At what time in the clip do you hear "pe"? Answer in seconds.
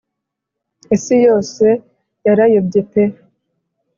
2.91-3.03